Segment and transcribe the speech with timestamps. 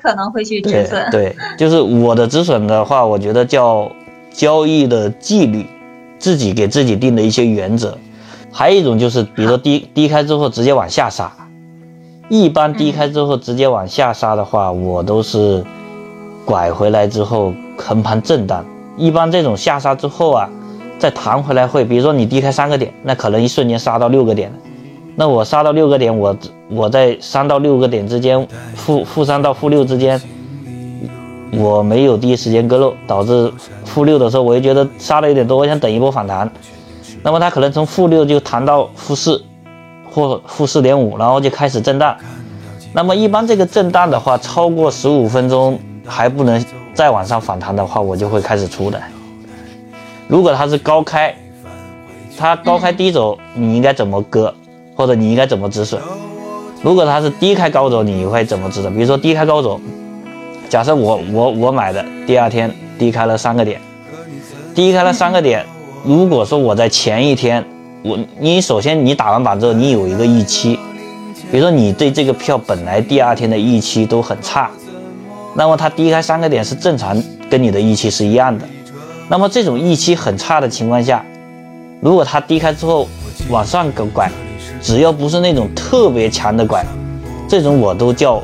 [0.00, 1.10] 可能会去止损。
[1.10, 3.90] 对，就是我的止损的话，我觉得叫
[4.30, 5.66] 交易的纪律，
[6.18, 7.96] 自己给自己定的一些原则。
[8.50, 11.30] 还有一种就是，比如说低低开之后直接往下杀，
[12.28, 15.64] 一般低开之后直接往下杀的话，我都是
[16.44, 18.64] 拐回来之后横盘震荡。
[18.96, 20.50] 一般这种下杀之后啊，
[20.98, 24.50] 再弹回来会，比如说你低开三个点，那可能一瞬间杀到六个点
[25.18, 26.36] 那我杀到六个点，我
[26.68, 28.46] 我在三到六个点之间，
[28.76, 30.20] 负负三到负六之间，
[31.50, 33.52] 我没有第一时间割肉，导致
[33.84, 36.48] 负六的时候，我又觉得杀的有点多，我想等一波反弹。
[37.24, 39.44] 那么它可能从负六就弹到负四，
[40.08, 42.16] 或负四点五，然后就开始震荡。
[42.92, 46.64] 那么一般这个震荡的话，超过十五分钟还不能
[46.94, 49.02] 再往上反弹的话，我就会开始出的。
[50.28, 51.34] 如果它是高开，
[52.38, 54.54] 它高开低走，你应该怎么割，
[54.98, 56.02] 或者你应该怎么止损？
[56.82, 58.92] 如果它是低开高走，你会怎么止损？
[58.92, 59.80] 比如说低开高走，
[60.68, 63.80] 假设我我我买的第二天低开了三个点，
[64.74, 65.64] 低开了三个点。
[66.04, 67.64] 如果说我在前一天，
[68.02, 70.76] 我你首先你打完板之后，你有一个预期，
[71.52, 74.68] 比如说你对这个票本来第二天的预期都很差，
[75.54, 77.16] 那么它低开三个点是正常，
[77.48, 78.64] 跟你的预期是一样的。
[79.28, 81.24] 那么这种预期很差的情况下，
[82.00, 83.06] 如果它低开之后
[83.48, 84.28] 往上拐，
[84.80, 86.84] 只要不是那种特别强的拐，
[87.48, 88.42] 这种我都叫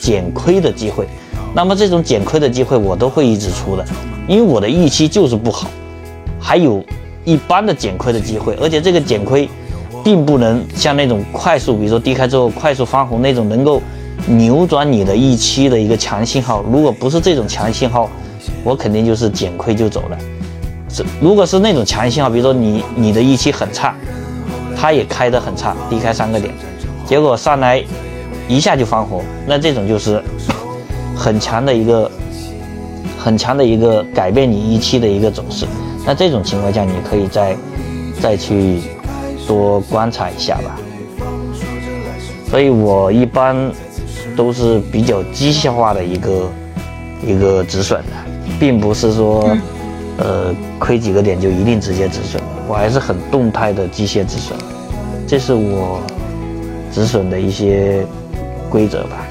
[0.00, 1.06] 减亏的机会。
[1.54, 3.84] 那么这种减亏的机会我都会一直出的，
[4.28, 5.68] 因为我的预期就是不好。
[6.38, 6.84] 还有
[7.24, 9.48] 一般的减亏的机会，而且这个减亏，
[10.04, 13.82] 并不能像那种快速，比如说低开之后快速翻红那种，能够
[14.26, 16.62] 扭转你的预期的一个强信号。
[16.70, 18.10] 如果不是这种强信号，
[18.62, 20.18] 我肯定就是减亏就走了。
[20.88, 23.94] 是，如果是那种强信号，比如说你你的预期很差，
[24.78, 26.52] 它也开得很差，低开三个点，
[27.06, 27.82] 结果上来
[28.46, 30.22] 一下就翻红，那这种就是
[31.16, 32.10] 很强的一个
[33.18, 35.66] 很强的一个改变你预期的一个走势。
[36.04, 37.56] 那这种情况下，你可以再
[38.20, 38.80] 再去
[39.48, 40.78] 多观察一下吧。
[42.48, 43.56] 所以我一般
[44.36, 46.50] 都是比较机械化的一个
[47.26, 48.12] 一个止损的，
[48.60, 49.56] 并不是说
[50.18, 54.58] 呃亏几个点就一定直接止损，我还是很动态的机械止损，
[55.26, 56.00] 这是我
[56.92, 58.04] 止损的一些
[58.70, 59.26] 规则吧。